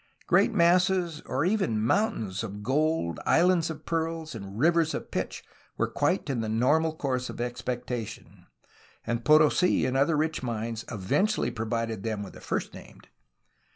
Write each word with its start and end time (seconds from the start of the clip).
Great 0.25 0.51
masses— 0.51 1.21
or 1.27 1.45
even 1.45 1.79
mountains— 1.79 2.43
of 2.43 2.63
gold, 2.63 3.19
islands 3.23 3.69
of 3.69 3.85
pearls, 3.85 4.33
and 4.33 4.57
rivers 4.57 4.95
of 4.95 5.11
pitch 5.11 5.43
were 5.77 5.85
quite 5.87 6.27
in 6.27 6.41
the 6.41 6.49
normal 6.49 6.95
course 6.95 7.29
of 7.29 7.35
expecta 7.35 8.07
tion,— 8.07 8.47
and 9.05 9.23
Potosi 9.23 9.85
and 9.85 9.95
other 9.95 10.17
rich 10.17 10.41
mines 10.41 10.85
eventually 10.89 11.51
provided 11.51 12.01
them 12.01 12.23
with 12.23 12.33
the 12.33 12.41
first 12.41 12.73
named. 12.73 13.09